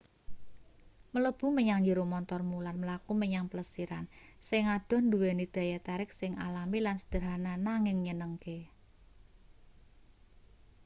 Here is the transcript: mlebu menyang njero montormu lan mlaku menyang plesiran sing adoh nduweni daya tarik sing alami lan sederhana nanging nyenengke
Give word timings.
mlebu 1.13 1.47
menyang 1.57 1.79
njero 1.83 2.03
montormu 2.13 2.57
lan 2.65 2.77
mlaku 2.83 3.11
menyang 3.21 3.45
plesiran 3.51 4.05
sing 4.49 4.63
adoh 4.75 5.01
nduweni 5.05 5.45
daya 5.55 5.79
tarik 5.87 6.11
sing 6.19 6.31
alami 6.47 6.79
lan 6.85 6.97
sederhana 7.01 7.53
nanging 7.67 7.97
nyenengke 8.05 8.57